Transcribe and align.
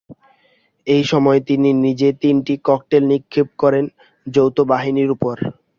এ 0.87 0.99
সময় 1.03 1.39
তিনি 1.47 1.69
নিজে 1.83 2.09
তিনটি 2.21 2.53
ককটেল 2.65 3.03
নিক্ষেপ 3.11 3.47
করেন 3.61 3.85
যৌথ 4.27 4.57
বাহিনীর 4.71 5.09
ওপর। 5.15 5.35